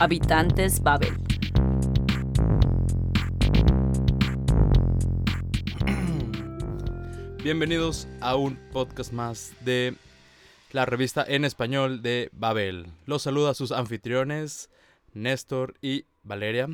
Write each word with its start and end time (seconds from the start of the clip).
Habitantes 0.00 0.82
Babel. 0.82 1.14
Bienvenidos 7.44 8.08
a 8.22 8.34
un 8.36 8.56
podcast 8.72 9.12
más 9.12 9.52
de 9.60 9.94
la 10.72 10.86
revista 10.86 11.22
en 11.28 11.44
español 11.44 12.00
de 12.00 12.30
Babel. 12.32 12.86
Los 13.04 13.20
saluda 13.24 13.50
a 13.50 13.54
sus 13.54 13.72
anfitriones, 13.72 14.70
Néstor 15.12 15.74
y 15.82 16.06
Valeria. 16.22 16.68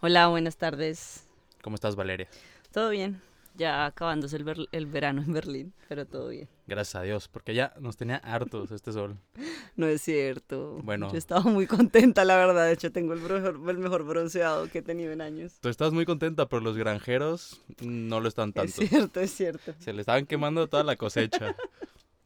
Hola, 0.00 0.26
buenas 0.26 0.56
tardes. 0.56 1.24
¿Cómo 1.62 1.76
estás, 1.76 1.94
Valeria? 1.94 2.26
¿Todo 2.72 2.90
bien? 2.90 3.22
Ya 3.54 3.84
acabándose 3.84 4.36
el, 4.36 4.44
ver- 4.44 4.68
el 4.72 4.86
verano 4.86 5.20
en 5.22 5.32
Berlín, 5.32 5.74
pero 5.88 6.06
todo 6.06 6.28
bien. 6.30 6.48
Gracias 6.66 6.94
a 6.94 7.02
Dios, 7.02 7.28
porque 7.28 7.54
ya 7.54 7.74
nos 7.80 7.96
tenía 7.96 8.16
hartos 8.16 8.70
este 8.70 8.92
sol. 8.92 9.18
No 9.74 9.86
es 9.86 10.02
cierto. 10.02 10.80
Bueno. 10.82 11.10
Yo 11.10 11.16
estaba 11.16 11.40
muy 11.42 11.66
contenta, 11.66 12.26
la 12.26 12.36
verdad. 12.36 12.66
De 12.66 12.72
hecho, 12.72 12.92
tengo 12.92 13.14
el 13.14 13.20
mejor, 13.20 13.58
el 13.70 13.78
mejor 13.78 14.04
bronceado 14.04 14.68
que 14.68 14.78
he 14.78 14.82
tenido 14.82 15.12
en 15.12 15.22
años. 15.22 15.54
Tú 15.62 15.70
estás 15.70 15.92
muy 15.94 16.04
contenta, 16.04 16.46
pero 16.46 16.60
los 16.60 16.76
granjeros 16.76 17.62
no 17.80 18.20
lo 18.20 18.28
están 18.28 18.52
tanto. 18.52 18.82
Es 18.82 18.88
cierto, 18.90 19.20
es 19.20 19.30
cierto. 19.34 19.74
Se 19.78 19.94
le 19.94 20.00
estaban 20.02 20.26
quemando 20.26 20.68
toda 20.68 20.84
la 20.84 20.96
cosecha. 20.96 21.56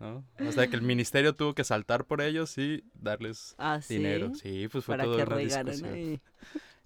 ¿no? 0.01 0.25
O 0.45 0.51
sea 0.51 0.67
que 0.67 0.75
el 0.75 0.83
ministerio 0.83 1.35
tuvo 1.37 1.55
que 1.55 1.63
saltar 1.63 2.05
por 2.05 2.21
ellos 2.21 2.59
y 2.59 2.83
darles 2.95 3.55
Ah, 3.59 3.81
sí. 3.81 3.95
dinero. 3.99 4.35
Sí, 4.35 4.67
pues 4.67 4.85
fue 4.85 4.95
Para 4.95 5.05
todo 5.05 5.17
que 5.17 5.23
una 5.23 5.37
regaran 5.37 5.67
discusión. 5.67 5.95
ahí. 5.95 6.21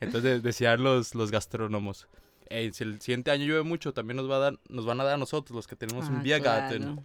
Entonces 0.01 0.43
decían 0.43 0.83
los, 0.83 1.15
los 1.15 1.31
gastrónomos, 1.31 2.07
"Ey, 2.51 2.73
si 2.73 2.85
el 2.85 3.01
siguiente 3.01 3.31
año 3.31 3.47
llueve 3.47 3.63
mucho, 3.63 3.93
también 3.95 4.17
nos, 4.17 4.29
va 4.31 4.37
a 4.37 4.41
dar, 4.41 4.59
nos 4.69 4.85
van 4.85 5.01
a 5.01 5.05
dar 5.05 5.15
a 5.15 5.19
nosotros, 5.19 5.55
los 5.57 5.67
que 5.67 5.77
tenemos 5.77 6.07
Ah, 6.07 6.11
un 6.11 6.23
Biergarten. 6.23 6.83
claro. 6.83 7.05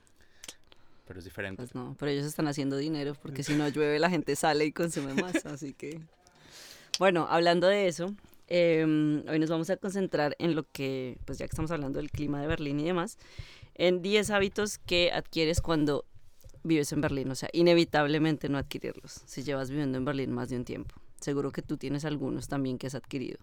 Pero 1.08 1.20
es 1.20 1.26
diferente. 1.26 1.62
Pues 1.62 1.76
no, 1.76 1.96
pero 2.00 2.12
ellos 2.12 2.26
están 2.26 2.48
haciendo 2.48 2.78
dinero 2.78 3.14
porque 3.22 3.44
si 3.44 3.54
no 3.54 3.68
llueve 3.70 4.00
la 4.00 4.10
gente 4.10 4.36
sale 4.36 4.66
y 4.66 4.72
consume 4.72 5.14
más, 5.14 5.46
así 5.46 5.74
que... 5.74 6.02
Bueno, 6.98 7.28
hablando 7.30 7.68
de 7.68 7.88
eso, 7.88 8.16
eh, 8.48 8.84
hoy 9.30 9.38
nos 9.40 9.50
vamos 9.50 9.70
a 9.70 9.78
concentrar 9.78 10.36
en 10.40 10.56
lo 10.56 10.64
que, 10.72 11.18
pues 11.26 11.38
ya 11.38 11.46
que 11.46 11.52
estamos 11.52 11.70
hablando 11.72 12.00
del 12.00 12.10
clima 12.10 12.42
de 12.42 12.48
Berlín 12.48 12.80
y 12.80 12.86
demás, 12.86 13.18
en 13.76 14.02
10 14.02 14.32
hábitos 14.32 14.80
que 14.80 15.12
adquieres 15.12 15.62
cuando 15.62 16.06
vives 16.64 16.92
en 16.92 17.02
Berlín, 17.02 17.30
o 17.30 17.36
sea, 17.36 17.50
inevitablemente 17.54 18.50
no 18.50 18.58
adquirirlos 18.58 19.22
si 19.26 19.44
llevas 19.44 19.70
viviendo 19.70 20.00
en 20.00 20.06
Berlín 20.06 20.32
más 20.32 20.50
de 20.50 20.56
un 20.56 20.66
tiempo. 20.66 20.96
Seguro 21.20 21.52
que 21.52 21.62
tú 21.62 21.78
tienes 21.78 22.04
algunos 22.06 22.48
también 22.48 22.80
que 22.80 22.88
has 22.88 22.96
adquirido. 22.96 23.38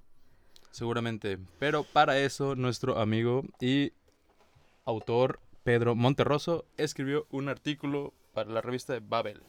Seguramente. 0.72 1.38
Pero 1.58 1.84
para 1.84 2.18
eso, 2.18 2.56
nuestro 2.56 2.98
amigo 2.98 3.44
y 3.60 3.92
autor 4.84 5.38
Pedro 5.62 5.94
Monterroso 5.94 6.64
escribió 6.76 7.26
un 7.30 7.48
artículo 7.48 8.12
para 8.32 8.50
la 8.50 8.60
revista 8.60 8.92
de 8.94 9.00
Babel. 9.00 9.42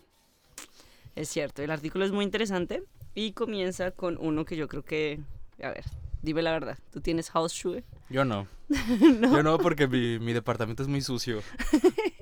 Es 1.15 1.29
cierto, 1.29 1.63
el 1.63 1.71
artículo 1.71 2.05
es 2.05 2.11
muy 2.11 2.25
interesante 2.25 2.83
y 3.15 3.31
comienza 3.31 3.91
con 3.91 4.17
uno 4.19 4.45
que 4.45 4.57
yo 4.57 4.67
creo 4.67 4.83
que, 4.83 5.19
a 5.61 5.69
ver, 5.69 5.85
dime 6.21 6.41
la 6.41 6.51
verdad, 6.51 6.77
¿tú 6.91 7.01
tienes 7.01 7.29
Hausschuhe? 7.33 7.83
Yo 8.09 8.25
no. 8.25 8.47
Yo 8.69 9.43
no 9.43 9.57
porque 9.57 9.87
mi, 9.87 10.19
mi 10.19 10.33
departamento 10.33 10.83
es 10.83 10.89
muy 10.89 11.01
sucio. 11.01 11.41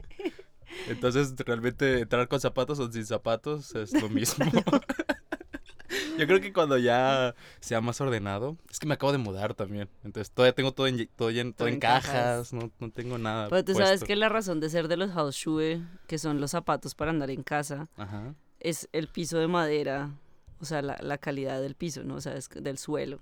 Entonces, 0.87 1.33
realmente 1.37 1.99
entrar 1.99 2.27
con 2.27 2.39
zapatos 2.39 2.79
o 2.79 2.91
sin 2.91 3.05
zapatos 3.05 3.75
es 3.75 3.93
lo 3.99 4.09
mismo. 4.09 4.45
Yo 6.17 6.27
creo 6.27 6.41
que 6.41 6.53
cuando 6.53 6.77
ya 6.77 7.35
sea 7.59 7.81
más 7.81 7.99
ordenado, 8.01 8.57
es 8.69 8.79
que 8.79 8.87
me 8.87 8.93
acabo 8.93 9.11
de 9.11 9.17
mudar 9.17 9.53
también. 9.53 9.89
Entonces, 10.03 10.31
todavía 10.31 10.53
tengo 10.53 10.73
todo 10.73 10.87
en, 10.87 11.07
todo 11.15 11.29
en, 11.29 11.53
todo 11.53 11.67
en 11.67 11.79
cajas, 11.79 12.53
no, 12.53 12.71
no 12.79 12.91
tengo 12.91 13.17
nada. 13.17 13.49
Pero 13.49 13.65
tú 13.65 13.73
sabes 13.73 14.03
que 14.03 14.15
la 14.15 14.29
razón 14.29 14.59
de 14.59 14.69
ser 14.69 14.87
de 14.87 14.97
los 14.97 15.11
Hausschuhe, 15.11 15.81
que 16.07 16.17
son 16.17 16.41
los 16.41 16.51
zapatos 16.51 16.95
para 16.95 17.11
andar 17.11 17.31
en 17.31 17.43
casa, 17.43 17.87
Ajá. 17.97 18.33
es 18.59 18.89
el 18.91 19.07
piso 19.07 19.39
de 19.39 19.47
madera, 19.47 20.11
o 20.59 20.65
sea, 20.65 20.81
la, 20.81 20.97
la 21.01 21.17
calidad 21.17 21.61
del 21.61 21.75
piso, 21.75 22.03
¿no? 22.03 22.15
O 22.15 22.21
sea, 22.21 22.35
es 22.35 22.49
del 22.49 22.77
suelo. 22.77 23.19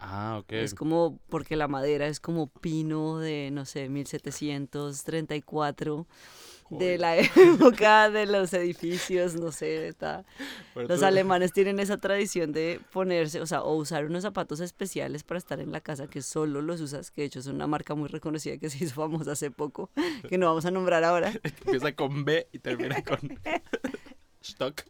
Ah, 0.00 0.36
ok. 0.40 0.52
Es 0.52 0.74
como, 0.74 1.18
porque 1.28 1.56
la 1.56 1.66
madera 1.66 2.06
es 2.06 2.20
como 2.20 2.46
pino 2.46 3.18
de, 3.18 3.50
no 3.52 3.64
sé, 3.64 3.88
1734, 3.88 6.06
de 6.70 6.98
la 6.98 7.16
época 7.36 8.10
de 8.10 8.26
los 8.26 8.52
edificios, 8.52 9.34
no 9.34 9.52
sé, 9.52 9.88
está... 9.88 10.24
Los 10.74 11.02
alemanes 11.02 11.52
tienen 11.52 11.80
esa 11.80 11.96
tradición 11.96 12.52
de 12.52 12.80
ponerse, 12.92 13.40
o 13.40 13.46
sea, 13.46 13.62
o 13.62 13.74
usar 13.74 14.04
unos 14.04 14.22
zapatos 14.22 14.60
especiales 14.60 15.22
para 15.24 15.38
estar 15.38 15.60
en 15.60 15.72
la 15.72 15.80
casa 15.80 16.06
que 16.06 16.22
solo 16.22 16.62
los 16.62 16.80
usas, 16.80 17.10
que 17.10 17.22
de 17.22 17.26
hecho 17.26 17.40
es 17.40 17.46
una 17.46 17.66
marca 17.66 17.94
muy 17.94 18.08
reconocida 18.08 18.58
que 18.58 18.70
se 18.70 18.84
hizo 18.84 18.94
famosa 18.94 19.32
hace 19.32 19.50
poco, 19.50 19.90
que 20.28 20.38
no 20.38 20.46
vamos 20.46 20.66
a 20.66 20.70
nombrar 20.70 21.04
ahora. 21.04 21.32
Empieza 21.42 21.92
con 21.92 22.24
B 22.24 22.48
y 22.52 22.58
termina 22.58 23.02
con 23.02 23.18
Stock. 24.40 24.84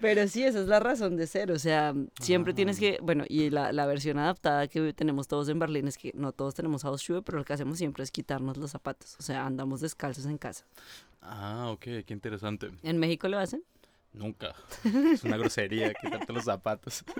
Pero 0.00 0.28
sí, 0.28 0.42
esa 0.42 0.60
es 0.60 0.66
la 0.66 0.78
razón 0.78 1.16
de 1.16 1.26
ser, 1.26 1.50
o 1.50 1.58
sea, 1.58 1.94
siempre 2.20 2.52
tienes 2.52 2.78
que, 2.78 2.98
bueno, 3.02 3.24
y 3.28 3.50
la, 3.50 3.72
la 3.72 3.86
versión 3.86 4.18
adaptada 4.18 4.68
que 4.68 4.92
tenemos 4.92 5.26
todos 5.26 5.48
en 5.48 5.58
Berlín 5.58 5.88
es 5.88 5.96
que 5.96 6.12
no 6.14 6.32
todos 6.32 6.54
tenemos 6.54 6.84
Hausschuhe, 6.84 7.22
pero 7.22 7.38
lo 7.38 7.44
que 7.44 7.54
hacemos 7.54 7.78
siempre 7.78 8.04
es 8.04 8.10
quitarnos 8.10 8.56
los 8.58 8.70
zapatos, 8.70 9.16
o 9.18 9.22
sea, 9.22 9.46
andamos 9.46 9.80
descalzos 9.80 10.26
en 10.26 10.38
casa. 10.38 10.64
Ah, 11.22 11.70
ok, 11.70 11.84
qué 12.04 12.06
interesante. 12.10 12.70
¿En 12.82 12.98
México 12.98 13.28
lo 13.28 13.38
hacen? 13.38 13.62
Nunca. 14.12 14.54
Es 15.12 15.24
una 15.24 15.36
grosería 15.36 15.92
quitarte 15.94 16.32
los 16.32 16.44
zapatos. 16.44 17.04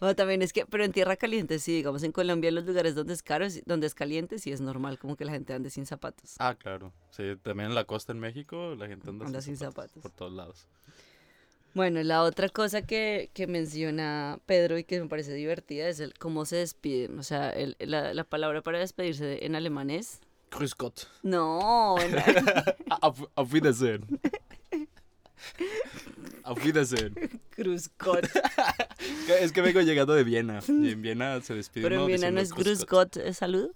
O 0.00 0.14
también 0.14 0.42
es 0.42 0.52
que, 0.52 0.66
pero 0.66 0.84
en 0.84 0.92
tierra 0.92 1.16
caliente, 1.16 1.58
sí, 1.58 1.72
digamos 1.74 2.02
en 2.02 2.12
Colombia, 2.12 2.48
en 2.48 2.54
los 2.56 2.64
lugares 2.64 2.94
donde 2.94 3.14
es 3.14 3.22
caro, 3.22 3.46
donde 3.66 3.86
es 3.86 3.94
caliente, 3.94 4.38
sí 4.38 4.52
es 4.52 4.60
normal 4.60 4.98
como 4.98 5.16
que 5.16 5.24
la 5.24 5.32
gente 5.32 5.52
ande 5.52 5.70
sin 5.70 5.86
zapatos. 5.86 6.34
Ah, 6.38 6.54
claro. 6.54 6.92
Sí, 7.10 7.22
también 7.42 7.68
en 7.70 7.74
la 7.74 7.84
costa 7.84 8.12
en 8.12 8.18
México 8.20 8.74
la 8.76 8.86
gente 8.88 9.08
anda, 9.10 9.26
Anda 9.26 9.40
sin, 9.40 9.56
sin 9.56 9.66
zapatos, 9.66 9.90
zapatos. 9.92 10.02
por 10.02 10.10
todos 10.12 10.32
lados. 10.32 10.66
Bueno, 11.74 12.00
la 12.04 12.22
otra 12.22 12.48
cosa 12.50 12.82
que, 12.82 13.30
que 13.34 13.48
menciona 13.48 14.38
Pedro 14.46 14.78
y 14.78 14.84
que 14.84 15.00
me 15.00 15.08
parece 15.08 15.32
divertida 15.34 15.88
es 15.88 15.98
el 15.98 16.14
cómo 16.14 16.44
se 16.44 16.56
despiden. 16.56 17.18
O 17.18 17.24
sea, 17.24 17.50
el- 17.50 17.76
la, 17.80 18.14
la 18.14 18.22
palabra 18.24 18.62
para 18.62 18.78
despedirse 18.78 19.24
de- 19.24 19.38
en 19.46 19.56
alemán 19.56 19.90
es... 19.90 20.20
Grüß 20.52 20.76
Gott. 20.78 21.08
No, 21.24 21.96
en- 21.98 22.14
Auf, 23.02 23.24
auf 23.34 23.52
Wiedersehen. 23.52 24.06
Auf 26.44 26.62
Wiedersehen. 26.64 27.14
Grüß 27.56 27.90
Gott. 27.98 28.28
Es 29.40 29.52
que 29.52 29.62
vengo 29.62 29.80
llegando 29.80 30.12
de 30.14 30.24
Viena. 30.24 30.60
Y 30.68 30.90
en 30.90 31.02
Viena 31.02 31.40
se 31.40 31.54
despiden. 31.54 31.88
Pero 31.88 32.02
en 32.02 32.06
Viena 32.06 32.30
no 32.30 32.40
es 32.40 32.52
Grüß 32.52 32.84
Gott, 32.86 33.16
¿es 33.16 33.38
salud? 33.38 33.70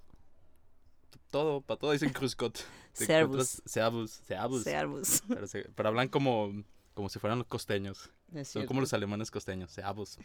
Todo, 1.30 1.60
para 1.60 1.78
todo 1.78 1.92
dicen 1.92 2.12
Grüß 2.12 2.36
Gott. 2.36 2.58
Servus. 2.92 3.62
Servus. 3.64 4.10
Servus. 4.26 4.62
Servus. 4.64 5.22
Pero, 5.28 5.46
se- 5.46 5.68
pero 5.74 5.88
hablan 5.90 6.08
como, 6.08 6.52
como 6.94 7.08
si 7.08 7.18
fueran 7.18 7.38
los 7.38 7.46
costeños. 7.46 8.10
Son 8.44 8.66
como 8.66 8.80
los 8.80 8.92
alemanes 8.92 9.30
costeños, 9.30 9.70
Servus. 9.72 10.18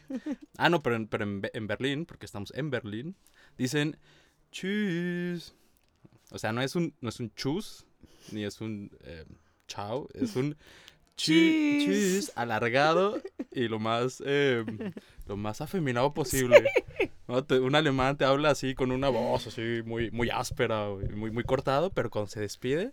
Ah, 0.58 0.70
no, 0.70 0.82
pero, 0.82 0.96
en, 0.96 1.08
pero 1.08 1.24
en, 1.24 1.42
Be- 1.42 1.52
en 1.54 1.68
Berlín, 1.68 2.06
porque 2.06 2.26
estamos 2.26 2.52
en 2.56 2.70
Berlín, 2.70 3.16
dicen 3.58 3.98
Tschüss. 4.52 5.54
O 6.32 6.40
sea, 6.40 6.52
no 6.52 6.62
es 6.62 6.76
un, 6.76 6.94
no 7.00 7.10
es 7.10 7.20
un 7.20 7.34
Tschüss, 7.36 7.86
ni 8.32 8.44
es 8.44 8.60
un 8.60 8.92
eh, 9.02 9.26
Chao, 9.68 10.10
es 10.14 10.36
un 10.36 10.58
Tschüss 11.32 12.32
alargado 12.36 13.22
y 13.52 13.68
lo 13.68 13.80
más, 13.80 14.22
eh, 14.26 14.64
lo 15.28 15.38
más 15.38 15.62
afeminado 15.62 16.14
posible. 16.14 16.64
¿no? 17.28 17.44
Te- 17.44 17.60
un 17.60 17.76
alemán 17.76 18.18
te 18.18 18.26
habla 18.26 18.50
así 18.52 18.76
con 18.76 18.92
una 18.92 19.10
voz 19.10 19.48
así 19.48 19.82
muy, 19.86 20.12
muy 20.12 20.30
áspera, 20.30 20.88
muy, 21.16 21.32
muy 21.32 21.44
cortado, 21.44 21.90
pero 21.92 22.10
cuando 22.10 22.30
se 22.30 22.40
despide 22.42 22.92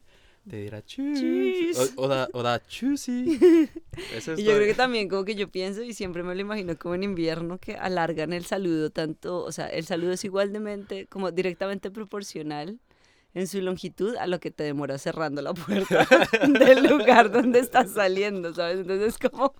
te 0.49 0.57
dirá. 0.57 0.81
Tschüss. 0.83 1.93
O, 1.97 2.05
o 2.05 2.09
da, 2.09 2.29
o 2.33 2.43
da 2.43 2.63
es 2.71 4.29
Y 4.39 4.43
yo 4.43 4.55
creo 4.55 4.67
que 4.67 4.75
también 4.75 5.09
como 5.09 5.25
que 5.25 5.35
yo 5.35 5.49
pienso 5.51 5.83
y 5.83 5.93
siempre 5.93 6.23
me 6.23 6.35
lo 6.35 6.41
imagino 6.41 6.77
como 6.79 6.95
en 6.95 7.03
invierno 7.03 7.59
que 7.59 7.75
alargan 7.77 8.33
el 8.33 8.45
saludo 8.47 8.91
tanto, 8.91 9.45
o 9.45 9.53
sea, 9.53 9.67
el 9.69 9.85
saludo 9.85 10.13
es 10.13 10.25
igual 10.25 10.53
de 10.53 10.61
mente, 10.61 11.07
como 11.09 11.31
directamente 11.31 11.91
proporcional 11.91 12.79
en 13.35 13.47
su 13.47 13.61
longitud 13.61 14.17
a 14.17 14.27
lo 14.27 14.41
que 14.41 14.51
te 14.51 14.65
demora 14.65 14.99
cerrando 14.99 15.41
la 15.43 15.55
puerta 15.55 16.07
del 16.49 16.87
lugar 16.89 17.31
donde 17.31 17.61
estás 17.61 17.93
saliendo, 17.93 18.53
¿sabes? 18.55 18.81
Entonces 18.81 19.19
como 19.19 19.55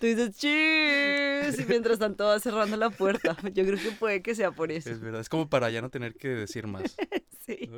tú 0.00 0.06
dices 0.06 1.58
y 1.58 1.64
mientras 1.68 1.98
tanto 1.98 2.26
vas 2.26 2.42
cerrando 2.42 2.76
la 2.76 2.90
puerta. 2.90 3.36
Yo 3.52 3.64
creo 3.64 3.78
que 3.78 3.90
puede 3.92 4.22
que 4.22 4.34
sea 4.34 4.50
por 4.52 4.70
eso. 4.72 4.90
Es 4.90 5.00
verdad, 5.00 5.20
es 5.20 5.28
como 5.28 5.48
para 5.50 5.70
ya 5.70 5.82
no 5.82 5.90
tener 5.90 6.14
que 6.14 6.28
decir 6.28 6.66
más. 6.66 6.96
Sí. 7.46 7.68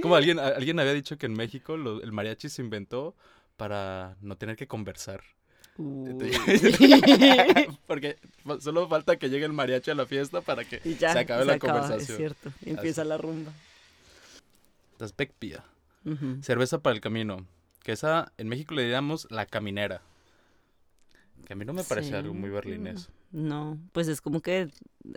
Como 0.00 0.16
alguien, 0.16 0.38
alguien 0.38 0.80
había 0.80 0.94
dicho 0.94 1.18
que 1.18 1.26
en 1.26 1.34
México 1.34 1.76
lo- 1.76 2.02
el 2.02 2.12
mariachi 2.12 2.48
se 2.48 2.62
inventó 2.62 3.14
para 3.58 4.16
no 4.22 4.38
tener 4.38 4.56
que 4.56 4.66
conversar. 4.66 5.20
Porque 7.86 8.16
solo 8.60 8.88
falta 8.88 9.16
que 9.16 9.28
llegue 9.28 9.44
el 9.44 9.52
mariachi 9.52 9.90
a 9.90 9.94
la 9.94 10.06
fiesta 10.06 10.40
para 10.40 10.64
que 10.64 10.80
ya 10.98 11.12
se 11.12 11.18
acabe 11.18 11.44
la 11.44 11.54
acaba, 11.54 11.80
conversación. 11.80 12.10
Es 12.12 12.16
cierto, 12.16 12.50
empieza 12.64 13.02
Así. 13.02 13.08
la 13.08 13.18
rumba. 13.18 13.52
Das 15.04 15.14
Beckbier. 15.14 15.62
Ujú. 16.06 16.42
Cerveza 16.42 16.78
para 16.82 16.94
el 16.94 17.02
camino. 17.02 17.46
Que 17.82 17.92
esa 17.92 18.32
en 18.38 18.48
México 18.48 18.74
le 18.74 18.82
diríamos 18.84 19.26
la 19.30 19.44
caminera. 19.44 20.00
Que 21.44 21.52
a 21.52 21.56
mí 21.56 21.66
no 21.66 21.74
me 21.74 21.84
parece 21.84 22.08
Sí. 22.08 22.14
algo 22.14 22.32
muy 22.32 22.48
berlinés. 22.48 23.10
No, 23.30 23.76
pues 23.92 24.08
es 24.08 24.22
como 24.22 24.40
que 24.40 24.68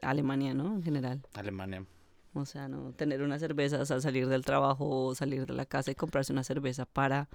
Alemania, 0.02 0.54
¿no? 0.54 0.76
En 0.76 0.84
general. 0.84 1.22
Alemania. 1.34 1.86
O 2.34 2.46
sea, 2.46 2.68
no 2.68 2.92
tener 2.92 3.22
una 3.22 3.40
cerveza, 3.40 3.80
o 3.82 3.86
sea, 3.86 4.02
salir 4.02 4.28
del 4.28 4.44
trabajo 4.44 5.06
o 5.06 5.16
salir 5.16 5.46
de 5.46 5.54
la 5.54 5.66
casa 5.66 5.92
y 5.92 5.96
comprarse 5.96 6.34
una 6.34 6.44
cerveza 6.44 6.86
para 6.86 7.30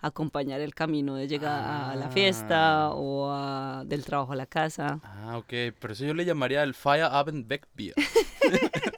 acompañar 0.00 0.62
el 0.62 0.74
camino 0.74 1.14
de 1.16 1.28
llegada 1.28 1.90
a 1.90 1.96
la 1.96 2.08
fiesta 2.10 2.86
Ah. 2.86 2.90
o 2.94 3.30
a- 3.30 3.84
del 3.86 4.02
trabajo 4.06 4.32
a 4.32 4.36
la 4.36 4.46
casa. 4.46 5.00
Ah, 5.04 5.36
ok. 5.36 5.48
Pero 5.78 5.92
eso 5.92 6.06
yo 6.06 6.14
le 6.14 6.24
llamaría 6.24 6.62
el 6.62 6.72
Feierabend 6.72 7.46
Wegbier. 7.50 7.94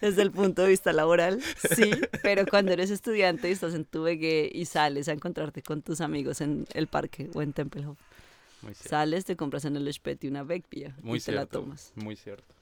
Desde 0.00 0.22
el 0.22 0.30
punto 0.30 0.62
de 0.62 0.68
vista 0.68 0.92
laboral, 0.92 1.40
sí, 1.74 1.90
pero 2.22 2.46
cuando 2.46 2.72
eres 2.72 2.90
estudiante 2.90 3.48
y 3.48 3.52
estás 3.52 3.74
en 3.74 3.84
tu 3.84 4.02
VG 4.02 4.50
y 4.52 4.64
sales 4.64 5.08
a 5.08 5.12
encontrarte 5.12 5.62
con 5.62 5.82
tus 5.82 6.00
amigos 6.00 6.40
en 6.40 6.66
el 6.74 6.86
parque 6.86 7.30
o 7.34 7.42
en 7.42 7.52
Tempelhof, 7.52 7.98
sales, 8.74 9.24
te 9.24 9.36
compras 9.36 9.64
en 9.64 9.76
el 9.76 9.92
Speti 9.92 10.28
una 10.28 10.42
Beckbier 10.42 10.94
Muy 11.02 11.18
y 11.18 11.20
te 11.20 11.32
la 11.32 11.46
tomas. 11.46 11.92
Muy 11.94 12.16
cierto. 12.16 12.54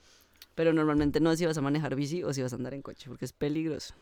Pero 0.55 0.73
normalmente 0.73 1.21
no 1.21 1.37
si 1.37 1.45
vas 1.45 1.59
a 1.59 1.61
manejar 1.61 1.95
bici 1.95 2.23
o 2.23 2.33
si 2.33 2.43
vas 2.43 2.53
a 2.53 2.57
andar 2.57 2.75
en 2.75 2.83
coche, 2.83 3.09
porque 3.09 3.27
es 3.27 3.33
peligroso. 3.33 3.95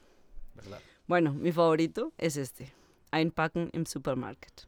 ¿Verdad? 0.55 0.81
Bueno, 1.07 1.35
mi 1.35 1.53
favorito 1.53 2.13
es 2.17 2.37
este. 2.37 2.73
Einpacken 3.11 3.71
im 3.73 3.87
Supermarket. 3.87 4.67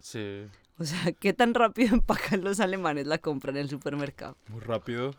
Sí. 0.00 0.46
O 0.80 0.84
sea, 0.84 1.12
¿qué 1.20 1.32
tan 1.34 1.52
rápido 1.54 1.94
empacan 1.94 2.42
los 2.42 2.58
alemanes 2.58 3.06
la 3.06 3.18
compra 3.18 3.50
en 3.52 3.58
el 3.58 3.68
supermercado? 3.68 4.36
Muy 4.48 4.60
rápido. 4.60 5.14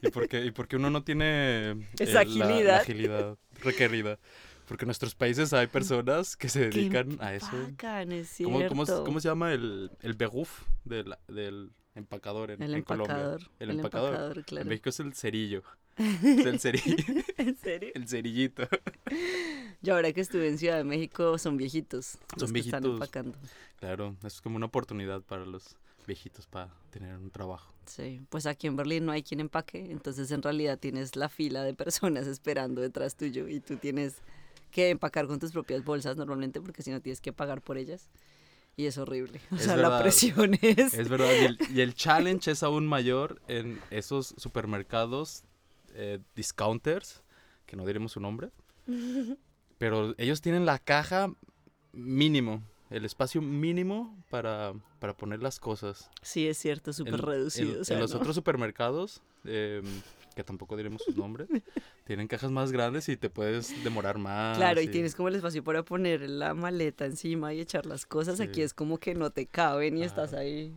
¿Y 0.00 0.08
por 0.10 0.28
qué, 0.28 0.44
y 0.46 0.50
por 0.52 0.68
qué 0.68 0.76
uno 0.76 0.88
no 0.88 1.02
tiene 1.02 1.70
eh, 1.72 1.76
Esa 1.98 2.24
la- 2.24 2.24
La, 2.24 2.44
agilidad. 2.46 2.76
agilidad 2.80 3.38
requerida? 3.60 4.18
Porque 4.66 4.84
en 4.84 4.88
nuestros 4.88 5.14
países 5.14 5.52
hay 5.52 5.66
personas 5.66 6.36
que 6.36 6.48
se 6.48 6.68
dedican 6.68 7.16
a 7.20 7.34
eso. 7.34 7.50
Empacan, 7.56 8.12
es 8.12 8.36
¿Cómo, 8.44 8.58
cierto. 8.58 8.68
cómo, 8.74 8.86
se- 8.86 9.02
cómo 9.04 9.20
se 9.20 9.28
llama 9.28 9.52
el, 9.52 9.90
el 10.02 10.14
beruf 10.14 10.62
del, 10.84 11.14
del 11.26 11.70
empacador 11.94 12.50
en, 12.52 12.62
El 12.62 12.74
en 12.74 12.82
Colombia? 12.82 13.14
empacador. 13.16 13.40
El 13.58 13.70
empacador. 13.70 14.44
claro. 14.44 14.62
En 14.62 14.68
México 14.68 14.90
es 14.90 15.00
el 15.00 15.14
cerillo. 15.14 15.62
Es 16.22 16.46
el, 16.46 16.60
ceri- 16.60 17.24
¿En 17.38 17.56
serio? 17.56 17.90
el 17.94 18.08
cerillito. 18.08 18.68
Yo 19.82 19.94
ahora 19.94 20.12
que 20.12 20.20
estuve 20.20 20.48
en 20.48 20.58
Ciudad 20.58 20.76
de 20.76 20.84
México 20.84 21.38
son 21.38 21.56
viejitos. 21.56 22.18
los 22.36 22.48
Son 22.48 22.52
que 22.52 22.60
están 22.60 22.82
viejitos. 22.82 22.94
empacando. 22.94 23.38
Claro, 23.78 24.16
es 24.24 24.40
como 24.40 24.56
una 24.56 24.66
oportunidad 24.66 25.22
para 25.22 25.44
los 25.46 25.76
viejitos 26.06 26.46
para 26.46 26.72
tener 26.90 27.16
un 27.16 27.30
trabajo. 27.30 27.72
Sí, 27.86 28.20
pues 28.28 28.46
aquí 28.46 28.66
en 28.66 28.76
Berlín 28.76 29.04
no 29.06 29.12
hay 29.12 29.22
quien 29.22 29.40
empaque, 29.40 29.90
entonces 29.90 30.30
en 30.30 30.42
realidad 30.42 30.78
tienes 30.78 31.16
la 31.16 31.28
fila 31.28 31.62
de 31.62 31.74
personas 31.74 32.26
esperando 32.26 32.80
detrás 32.80 33.14
tuyo 33.16 33.46
y 33.48 33.60
tú 33.60 33.76
tienes 33.76 34.16
que 34.70 34.90
empacar 34.90 35.26
con 35.26 35.38
tus 35.38 35.52
propias 35.52 35.84
bolsas 35.84 36.16
normalmente 36.16 36.60
porque 36.60 36.82
si 36.82 36.90
no 36.90 37.00
tienes 37.00 37.20
que 37.20 37.32
pagar 37.32 37.62
por 37.62 37.78
ellas. 37.78 38.08
Y 38.76 38.86
es 38.86 38.96
horrible. 38.96 39.40
O 39.50 39.56
Es 39.56 39.62
sea, 39.64 39.76
la 39.76 39.88
verdad. 39.88 40.02
presión 40.02 40.56
es... 40.62 40.94
Es 40.94 41.08
verdad, 41.08 41.30
y 41.40 41.44
el, 41.46 41.58
y 41.74 41.80
el 41.80 41.94
challenge 41.94 42.50
es 42.52 42.62
aún 42.62 42.86
mayor 42.86 43.40
en 43.48 43.80
esos 43.90 44.34
supermercados 44.36 45.42
eh, 46.00 46.20
discounters, 46.36 47.24
que 47.66 47.76
no 47.76 47.84
diremos 47.84 48.12
su 48.12 48.20
nombre, 48.20 48.50
pero 49.78 50.14
ellos 50.16 50.40
tienen 50.40 50.64
la 50.64 50.78
caja 50.78 51.32
mínimo, 51.92 52.62
el 52.90 53.04
espacio 53.04 53.42
mínimo 53.42 54.16
para, 54.30 54.74
para 55.00 55.16
poner 55.16 55.42
las 55.42 55.58
cosas. 55.58 56.08
Sí, 56.22 56.46
es 56.46 56.56
cierto, 56.58 56.92
súper 56.92 57.20
reducido. 57.20 57.74
En, 57.74 57.80
o 57.80 57.84
sea, 57.84 57.96
en 57.96 58.00
los 58.00 58.12
¿no? 58.12 58.18
otros 58.18 58.34
supermercados, 58.36 59.20
em, 59.44 59.84
que 60.36 60.44
tampoco 60.44 60.76
diremos 60.76 61.02
sus 61.02 61.16
nombres, 61.16 61.48
tienen 62.06 62.28
cajas 62.28 62.50
más 62.52 62.70
grandes 62.70 63.08
y 63.08 63.16
te 63.16 63.28
puedes 63.28 63.72
demorar 63.82 64.18
más. 64.18 64.56
Claro, 64.56 64.80
y 64.80 64.86
tienes 64.88 65.16
como 65.16 65.28
el 65.28 65.34
espacio 65.34 65.64
para 65.64 65.82
poner 65.82 66.30
la 66.30 66.54
maleta 66.54 67.04
encima 67.06 67.52
y 67.52 67.60
echar 67.60 67.86
las 67.86 68.06
cosas. 68.06 68.38
Aquí 68.40 68.60
Sí. 68.60 68.62
es 68.62 68.72
como 68.72 68.98
que 68.98 69.14
no 69.14 69.30
te 69.30 69.46
caben 69.46 69.98
y 69.98 70.04
estás 70.04 70.32
Ajá. 70.32 70.42
ahí. 70.42 70.72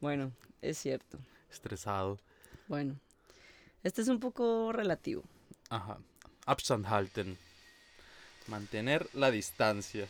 Bueno, 0.00 0.32
es 0.62 0.78
cierto. 0.78 1.18
Estresado. 1.50 2.18
Bueno, 2.66 2.98
este 3.84 4.02
es 4.02 4.08
un 4.08 4.20
poco 4.20 4.72
relativo. 4.72 5.24
Ajá. 5.70 5.98
Abstand 6.46 6.86
halten. 6.86 7.36
Mantener 8.46 9.08
la 9.12 9.30
distancia. 9.30 10.06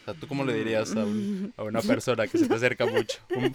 O 0.00 0.04
sea, 0.06 0.14
¿tú 0.14 0.26
cómo 0.28 0.44
le 0.44 0.54
dirías 0.54 0.94
a, 0.96 1.04
un- 1.04 1.52
a 1.56 1.62
una 1.62 1.80
persona 1.82 2.26
que 2.26 2.38
se 2.38 2.46
te 2.48 2.54
acerca 2.54 2.86
mucho? 2.86 3.18
Un- 3.30 3.54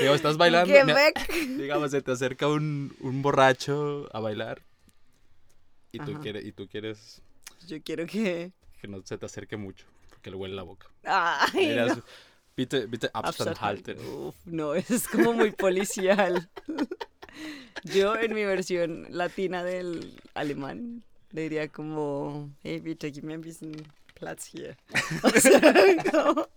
digo, 0.00 0.14
estás 0.14 0.36
bailando. 0.36 0.72
¡Qué 0.72 0.84
mira, 0.84 0.94
bec! 0.96 1.32
digamos, 1.56 1.90
se 1.90 2.02
te 2.02 2.12
acerca 2.12 2.48
un, 2.48 2.94
un 3.00 3.22
borracho 3.22 4.08
a 4.14 4.20
bailar. 4.20 4.62
Y 5.92 5.98
tú, 6.00 6.20
quieres, 6.20 6.44
y 6.44 6.50
tú 6.52 6.66
quieres 6.68 7.22
Yo 7.68 7.80
quiero 7.82 8.04
que... 8.06 8.50
que 8.80 8.88
no 8.88 9.00
se 9.04 9.16
te 9.16 9.26
acerque 9.26 9.56
mucho. 9.56 9.86
Porque 10.10 10.28
le 10.30 10.36
huele 10.36 10.54
la 10.56 10.62
boca. 10.64 10.88
¡Ay, 11.04 11.68
Dirías, 11.68 11.96
no! 11.98 12.02
bitte, 12.56 12.86
bitte 12.86 13.10
Abstand 13.14 13.50
Abstand 13.50 13.56
halten. 13.60 13.98
Uf, 14.08 14.34
no, 14.44 14.74
eso 14.74 14.94
es 14.96 15.06
como 15.06 15.32
muy 15.34 15.52
policial. 15.52 16.50
Yo 17.84 18.16
en 18.16 18.34
mi 18.34 18.44
versión 18.44 19.06
latina 19.10 19.62
del 19.64 20.20
alemán 20.34 21.02
le 21.32 21.42
diría 21.42 21.68
como, 21.68 22.50
hey, 22.62 22.80
bitte, 22.80 23.10
gib 23.12 23.24
mir 23.24 23.34
ein 23.34 23.42
bisschen 23.42 23.72
Platz 24.14 24.46
hier. 24.46 24.76
O 25.22 25.30
sea, 25.30 25.60
como, 26.10 26.48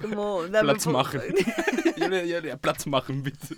como 0.00 0.42
dame 0.48 0.72
Platz 0.72 0.86
machen. 0.86 1.22
Yo 1.96 2.08
le 2.08 2.26
yo 2.28 2.36
le 2.36 2.40
diría 2.42 2.56
Platz 2.56 2.86
machen, 2.86 3.22
bitte. 3.22 3.56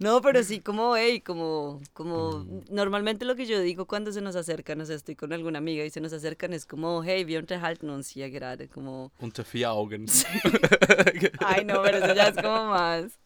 No, 0.00 0.20
pero 0.20 0.42
sí 0.42 0.60
como, 0.60 0.96
hey, 0.96 1.20
como, 1.20 1.80
como, 1.94 2.40
Mm. 2.40 2.60
normalmente 2.70 3.24
lo 3.24 3.36
que 3.36 3.46
yo 3.46 3.60
digo 3.60 3.86
cuando 3.86 4.12
se 4.12 4.20
nos 4.20 4.36
acercan, 4.36 4.80
o 4.80 4.86
sea, 4.86 4.96
estoy 4.96 5.14
con 5.16 5.32
alguna 5.32 5.58
amiga 5.58 5.82
y 5.84 5.90
se 5.90 6.00
nos 6.00 6.12
acercan 6.12 6.52
es 6.52 6.66
como, 6.66 7.02
hey, 7.02 7.24
wir 7.24 7.38
unterhalten 7.40 7.88
uns 7.90 8.08
hier 8.14 8.30
gerade, 8.30 8.68
como, 8.68 9.12
Unter 9.18 9.44
vier 9.50 9.66
Augen. 9.68 10.06
Ay, 11.40 11.64
no, 11.64 11.82
pero 11.82 11.98
eso 11.98 12.14
ya 12.14 12.28
es 12.28 12.36
como 12.36 12.70
más. 12.70 13.18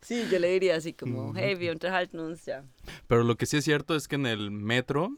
Sí, 0.00 0.24
yo 0.30 0.38
le 0.38 0.48
diría 0.48 0.76
así 0.76 0.92
como, 0.92 1.30
Ujú. 1.30 1.38
hey, 1.38 1.70
unterhalten 1.70 2.20
uns 2.20 2.44
ya. 2.44 2.64
Pero 3.06 3.24
lo 3.24 3.36
que 3.36 3.46
sí 3.46 3.56
es 3.56 3.64
cierto 3.64 3.96
es 3.96 4.06
que 4.06 4.16
en 4.16 4.26
el 4.26 4.50
metro, 4.50 5.16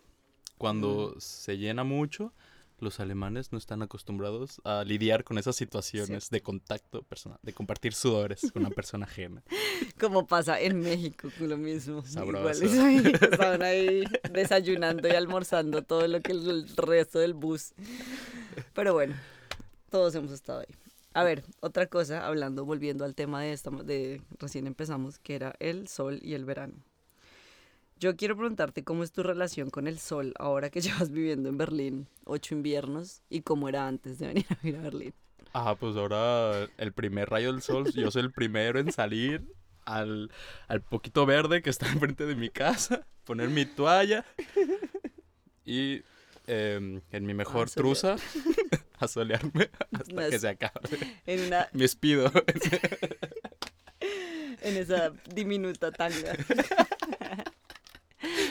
cuando 0.58 1.14
se 1.18 1.58
llena 1.58 1.82
mucho, 1.82 2.32
los 2.78 3.00
alemanes 3.00 3.52
no 3.52 3.58
están 3.58 3.82
acostumbrados 3.82 4.60
a 4.64 4.84
lidiar 4.84 5.24
con 5.24 5.38
esas 5.38 5.56
situaciones 5.56 6.30
de 6.30 6.40
contacto 6.42 7.02
personal, 7.02 7.38
de 7.42 7.52
compartir 7.52 7.94
sudores 7.94 8.50
con 8.52 8.62
una 8.64 8.70
persona 8.70 9.06
ajena. 9.06 9.42
Como 9.98 10.26
pasa 10.26 10.60
en 10.60 10.80
México, 10.80 11.30
con 11.36 11.48
lo 11.48 11.56
mismo. 11.56 12.04
Sabroso. 12.04 12.38
Igual 12.38 12.62
es 12.62 12.78
ahí, 12.78 13.12
estaban 13.20 13.62
ahí 13.62 14.04
desayunando 14.30 15.08
y 15.08 15.12
almorzando 15.12 15.82
todo 15.82 16.06
lo 16.06 16.20
que 16.20 16.32
el 16.32 16.68
resto 16.76 17.18
del 17.18 17.34
bus. 17.34 17.72
Pero 18.74 18.92
bueno, 18.92 19.16
todos 19.90 20.14
hemos 20.14 20.32
estado 20.32 20.60
ahí. 20.60 20.85
A 21.16 21.24
ver, 21.24 21.44
otra 21.60 21.86
cosa, 21.86 22.26
hablando, 22.26 22.66
volviendo 22.66 23.06
al 23.06 23.14
tema 23.14 23.40
de 23.40 23.54
esta, 23.54 23.70
de 23.70 24.20
recién 24.38 24.66
empezamos, 24.66 25.18
que 25.18 25.34
era 25.34 25.54
el 25.60 25.88
sol 25.88 26.18
y 26.22 26.34
el 26.34 26.44
verano. 26.44 26.74
Yo 27.98 28.16
quiero 28.16 28.36
preguntarte 28.36 28.84
cómo 28.84 29.02
es 29.02 29.12
tu 29.12 29.22
relación 29.22 29.70
con 29.70 29.86
el 29.86 29.98
sol 29.98 30.34
ahora 30.38 30.68
que 30.68 30.80
llevas 30.82 31.10
viviendo 31.10 31.48
en 31.48 31.56
Berlín 31.56 32.06
ocho 32.26 32.54
inviernos 32.54 33.22
y 33.30 33.40
cómo 33.40 33.70
era 33.70 33.88
antes 33.88 34.18
de 34.18 34.26
venir 34.26 34.44
a 34.50 34.56
vivir 34.56 34.78
a 34.78 34.82
Berlín. 34.82 35.14
Ah, 35.54 35.74
pues 35.80 35.96
ahora 35.96 36.68
el 36.76 36.92
primer 36.92 37.30
rayo 37.30 37.50
del 37.50 37.62
sol, 37.62 37.90
yo 37.94 38.10
soy 38.10 38.20
el 38.20 38.30
primero 38.30 38.78
en 38.78 38.92
salir 38.92 39.42
al, 39.86 40.30
al 40.68 40.82
poquito 40.82 41.24
verde 41.24 41.62
que 41.62 41.70
está 41.70 41.88
enfrente 41.92 42.26
de 42.26 42.36
mi 42.36 42.50
casa, 42.50 43.06
poner 43.24 43.48
mi 43.48 43.64
toalla 43.64 44.26
y 45.64 46.02
em, 46.46 47.00
en 47.10 47.24
mi 47.26 47.32
mejor 47.32 47.70
solear. 47.70 48.00
truza 48.10 48.16
a 48.98 49.08
solearme 49.08 49.70
hasta 49.92 50.12
Unas- 50.14 50.30
que 50.30 50.38
se 50.38 50.48
acabe. 50.48 50.80
En, 51.26 51.46
una, 51.46 51.68
Mi 51.72 51.84
espido. 51.84 52.30
en 54.00 54.76
esa 54.76 55.10
diminuta 55.34 55.92
tanga. 55.92 56.32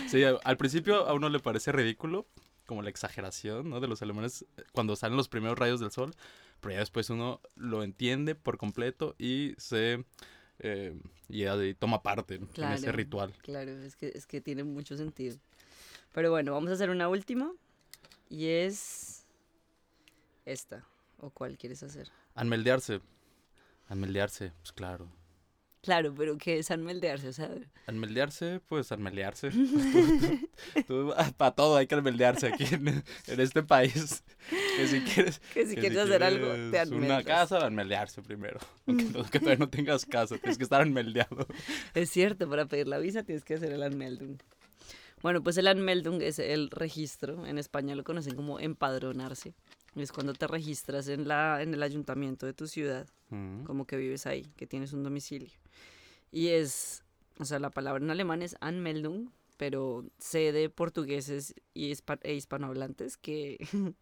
Sí, 0.07 0.23
al 0.23 0.57
principio 0.57 1.07
a 1.07 1.13
uno 1.13 1.27
le 1.29 1.39
parece 1.39 1.71
ridículo, 1.71 2.27
como 2.65 2.81
la 2.81 2.89
exageración, 2.89 3.69
¿no? 3.69 3.79
De 3.81 3.87
los 3.87 4.01
alemanes 4.01 4.45
cuando 4.71 4.95
salen 4.95 5.17
los 5.17 5.27
primeros 5.27 5.57
rayos 5.57 5.79
del 5.79 5.91
sol, 5.91 6.13
pero 6.61 6.73
ya 6.73 6.79
después 6.79 7.09
uno 7.09 7.41
lo 7.55 7.83
entiende 7.83 8.35
por 8.35 8.57
completo 8.57 9.15
y 9.17 9.53
se... 9.57 10.05
eh, 10.59 10.97
y, 11.27 11.45
y 11.47 11.73
toma 11.73 12.03
parte 12.03 12.35
en 12.35 12.43
ese 12.43 12.53
Claro. 12.53 12.91
ritual. 12.93 13.33
Claro, 13.41 13.71
es 13.71 13.95
que, 13.95 14.11
es 14.15 14.25
que 14.27 14.39
tiene 14.39 14.63
mucho 14.63 14.95
sentido. 14.95 15.35
Pero 16.13 16.29
bueno, 16.29 16.53
vamos 16.53 16.69
a 16.69 16.73
hacer 16.73 16.89
una 16.91 17.09
última. 17.09 17.51
Y 18.29 18.45
es 18.47 19.14
esta. 20.45 20.85
¿O 21.17 21.29
cuál 21.29 21.57
quieres 21.57 21.81
hacer? 21.83 22.11
Anmeldearse. 22.33 23.01
Anmeldearse, 23.87 24.51
pues 24.61 24.71
claro. 24.73 25.09
Claro, 25.81 26.15
pero 26.15 26.35
¿qué 26.39 26.57
es 26.57 26.71
anmeldearse? 26.71 27.27
O 27.29 27.33
sea, 27.33 27.51
Anmeldearse, 27.85 28.59
pues 28.67 28.91
anmeldearse. 28.91 29.51
Para 31.37 31.51
todo 31.51 31.77
hay 31.77 31.87
que 31.87 31.95
anmeldearse 31.95 32.47
aquí 32.47 32.65
en, 32.73 32.87
en 33.27 33.39
este 33.39 33.61
país. 33.63 34.23
Que 34.77 34.87
si 34.87 35.01
quieres, 35.01 35.39
que 35.53 35.65
si 35.67 35.75
que 35.75 35.81
quieres 35.81 35.99
hacer 35.99 36.23
algo, 36.23 36.47
te 36.51 36.69
quieres 36.71 36.89
Una 36.91 37.23
casa, 37.23 37.65
anmeldearse 37.65 38.21
primero. 38.23 38.59
Aunque, 38.87 39.03
no- 39.05 39.23
que 39.25 39.39
todavía 39.39 39.59
no 39.59 39.69
tengas 39.69 40.05
casa, 40.05 40.37
tienes 40.37 40.57
que 40.57 40.63
estar 40.63 40.81
anmeldeado. 40.81 41.47
Es 41.93 42.09
cierto, 42.09 42.49
para 42.49 42.65
pedir 42.65 42.87
la 42.87 42.97
visa 42.97 43.23
tienes 43.23 43.43
que 43.43 43.53
hacer 43.55 43.71
el 43.71 43.83
Anmeldung. 43.83 44.37
Bueno, 45.21 45.41
pues 45.43 45.57
el 45.57 45.67
Anmeldung 45.67 46.21
es 46.21 46.39
el 46.39 46.69
registro. 46.71 47.45
En 47.45 47.57
España 47.57 47.95
lo 47.95 48.03
conocen 48.03 48.35
como 48.35 48.59
empadronarse. 48.59 49.53
Es 49.95 50.11
cuando 50.11 50.33
te 50.33 50.45
registras 50.47 51.07
en, 51.07 51.27
la, 51.27 51.61
en 51.61 51.73
el 51.73 51.81
ayuntamiento 51.83 52.45
de 52.45 52.53
tu 52.53 52.67
ciudad. 52.67 53.07
Mm. 53.29 53.63
como 53.63 53.85
que 53.87 53.97
vives 53.97 54.27
ahí, 54.27 54.43
que 54.55 54.67
tienes 54.67 54.93
un 54.93 55.03
domicilio. 55.03 55.49
Y 56.31 56.49
es, 56.49 57.03
o 57.39 57.45
sea, 57.45 57.57
la 57.59 57.69
palabra 57.71 58.03
en 58.03 58.11
alemán 58.11 58.41
es 58.43 58.55
Anmeldung 58.59 59.29
pero 59.57 60.03
sé 60.19 60.51
de 60.51 60.69
portugueses 60.69 61.55
y 61.73 61.89
hispa- 61.93 62.19
e 62.23 62.33
hispanohablantes 62.33 63.15
que 63.15 63.57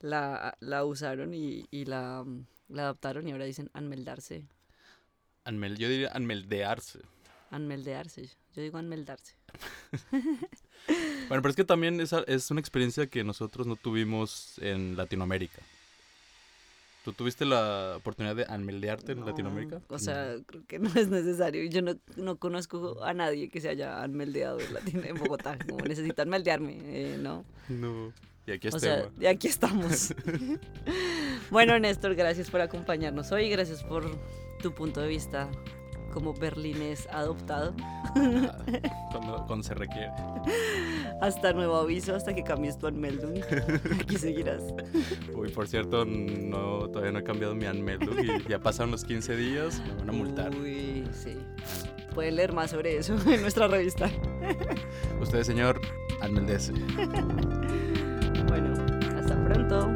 la, 0.00 0.56
la 0.60 0.84
usaron 0.84 1.34
y, 1.34 1.66
y 1.72 1.86
la, 1.86 2.24
la 2.68 2.82
adaptaron 2.82 3.26
y 3.26 3.32
ahora 3.32 3.46
dicen 3.46 3.68
anmeldarse, 3.74 4.44
Anmel, 5.44 5.76
yo 5.76 5.88
diría 5.88 6.10
anmeldearse. 6.12 7.00
anmeldearse. 7.50 8.30
Yo 8.54 8.62
digo 8.62 8.78
anmeldarse. 8.78 9.34
Bueno, 11.28 11.42
pero 11.42 11.50
es 11.50 11.56
que 11.56 11.64
también 11.64 12.00
esa 12.00 12.22
es 12.26 12.50
una 12.50 12.60
experiencia 12.60 13.06
que 13.06 13.24
nosotros 13.24 13.66
no 13.66 13.76
tuvimos 13.76 14.54
en 14.60 14.96
Latinoamérica. 14.96 15.60
¿Tú 17.04 17.12
tuviste 17.12 17.44
la 17.44 17.94
oportunidad 17.98 18.34
de 18.34 18.46
anmeldearte 18.48 19.12
en 19.12 19.20
No, 19.20 19.26
Latinoamérica? 19.26 19.80
O 19.88 19.98
sea, 19.98 20.34
creo 20.44 20.62
que 20.66 20.80
no 20.80 20.88
es 20.96 21.06
necesario. 21.08 21.62
Yo 21.70 21.80
no, 21.80 21.94
no 22.16 22.34
conozco 22.36 23.02
a 23.04 23.14
nadie 23.14 23.48
que 23.48 23.60
se 23.60 23.68
haya 23.68 24.02
anmeldeado 24.02 24.58
en, 24.60 24.74
Latino- 24.74 25.04
en 25.04 25.14
Bogotá. 25.16 25.56
Como 25.68 25.84
necesito 25.84 26.22
anmeldearme, 26.22 26.78
eh, 26.82 27.16
¿no? 27.20 27.44
No. 27.68 28.12
Y 28.48 28.52
aquí 28.52 28.66
O 28.66 28.70
está. 28.70 28.80
sea, 28.80 29.08
de 29.16 29.28
aquí 29.28 29.46
estamos. 29.46 30.14
bueno, 31.50 31.78
Néstor, 31.78 32.14
gracias 32.16 32.50
por 32.50 32.60
acompañarnos 32.60 33.30
hoy. 33.30 33.48
Gracias 33.50 33.84
por 33.84 34.04
tu 34.60 34.72
punto 34.74 35.00
de 35.00 35.06
vista 35.08 35.48
como 36.12 36.32
berlinés 36.34 37.06
adoptado. 37.12 37.72
cuando, 39.12 39.44
cuando 39.46 39.62
se 39.62 39.74
requiere. 39.74 40.10
Hasta 41.26 41.52
nuevo 41.52 41.74
aviso, 41.74 42.14
hasta 42.14 42.32
que 42.36 42.44
cambies 42.44 42.78
tu 42.78 42.86
Anmeldung. 42.86 43.42
Aquí 44.00 44.16
seguirás. 44.16 44.62
Uy, 45.34 45.50
por 45.50 45.66
cierto, 45.66 46.04
no, 46.04 46.88
todavía 46.88 47.10
no 47.10 47.18
he 47.18 47.24
cambiado 47.24 47.52
mi 47.52 47.66
Anmeldung 47.66 48.20
y 48.20 48.48
ya 48.48 48.60
pasaron 48.60 48.92
los 48.92 49.02
15 49.02 49.34
días, 49.36 49.82
me 49.84 49.94
van 49.94 50.08
a 50.08 50.12
multar. 50.12 50.54
Uy, 50.54 51.04
sí. 51.10 51.36
Pueden 52.14 52.36
leer 52.36 52.52
más 52.52 52.70
sobre 52.70 52.96
eso 52.96 53.16
en 53.26 53.40
nuestra 53.40 53.66
revista. 53.66 54.08
Usted, 55.20 55.42
señor, 55.42 55.80
anmeldese. 56.20 56.72
Bueno, 58.48 58.74
hasta 59.18 59.44
pronto. 59.44 59.92